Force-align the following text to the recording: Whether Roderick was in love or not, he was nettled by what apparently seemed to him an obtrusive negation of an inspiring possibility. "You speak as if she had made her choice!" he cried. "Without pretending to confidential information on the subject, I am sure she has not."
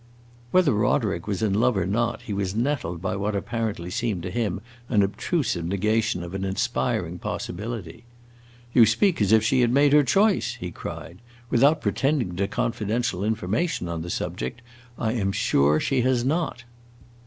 Whether 0.49 0.73
Roderick 0.73 1.27
was 1.27 1.43
in 1.43 1.53
love 1.53 1.77
or 1.77 1.85
not, 1.85 2.23
he 2.23 2.33
was 2.33 2.55
nettled 2.55 3.03
by 3.03 3.15
what 3.15 3.35
apparently 3.35 3.91
seemed 3.91 4.23
to 4.23 4.31
him 4.31 4.59
an 4.89 5.03
obtrusive 5.03 5.63
negation 5.63 6.23
of 6.23 6.33
an 6.33 6.43
inspiring 6.43 7.19
possibility. 7.19 8.03
"You 8.73 8.87
speak 8.87 9.21
as 9.21 9.31
if 9.31 9.43
she 9.43 9.61
had 9.61 9.69
made 9.71 9.93
her 9.93 10.01
choice!" 10.03 10.55
he 10.55 10.71
cried. 10.71 11.19
"Without 11.51 11.81
pretending 11.81 12.35
to 12.37 12.47
confidential 12.47 13.23
information 13.23 13.87
on 13.87 14.01
the 14.01 14.09
subject, 14.09 14.63
I 14.97 15.13
am 15.13 15.31
sure 15.31 15.79
she 15.79 16.01
has 16.01 16.25
not." 16.25 16.63